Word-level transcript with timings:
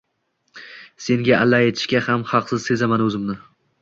Senga 1.07 1.35
alla 1.43 1.59
aytishga 1.65 2.01
ham 2.07 2.25
haqsiz 2.33 2.67
sezaman 2.71 3.05
o`zimni 3.09 3.37